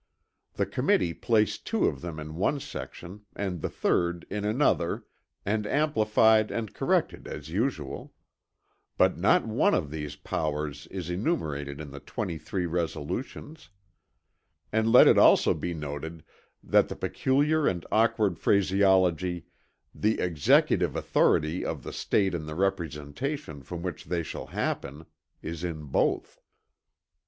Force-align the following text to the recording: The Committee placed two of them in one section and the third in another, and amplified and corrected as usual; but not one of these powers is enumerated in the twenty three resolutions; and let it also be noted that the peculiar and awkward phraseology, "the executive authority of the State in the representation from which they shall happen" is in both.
The 0.55 0.65
Committee 0.65 1.13
placed 1.13 1.67
two 1.67 1.85
of 1.85 2.01
them 2.01 2.19
in 2.19 2.33
one 2.33 2.59
section 2.59 3.21
and 3.35 3.61
the 3.61 3.69
third 3.69 4.25
in 4.31 4.43
another, 4.45 5.05
and 5.45 5.67
amplified 5.67 6.49
and 6.49 6.73
corrected 6.73 7.27
as 7.27 7.49
usual; 7.51 8.11
but 8.97 9.15
not 9.15 9.45
one 9.45 9.75
of 9.75 9.91
these 9.91 10.15
powers 10.15 10.87
is 10.87 11.11
enumerated 11.11 11.79
in 11.79 11.91
the 11.91 11.99
twenty 11.99 12.39
three 12.39 12.65
resolutions; 12.65 13.69
and 14.71 14.91
let 14.91 15.07
it 15.07 15.19
also 15.19 15.53
be 15.53 15.71
noted 15.75 16.23
that 16.63 16.89
the 16.89 16.95
peculiar 16.95 17.67
and 17.67 17.85
awkward 17.91 18.39
phraseology, 18.39 19.45
"the 19.93 20.19
executive 20.19 20.95
authority 20.95 21.63
of 21.63 21.83
the 21.83 21.93
State 21.93 22.33
in 22.33 22.47
the 22.47 22.55
representation 22.55 23.61
from 23.61 23.83
which 23.83 24.05
they 24.05 24.23
shall 24.23 24.47
happen" 24.47 25.05
is 25.43 25.63
in 25.63 25.83
both. 25.83 26.41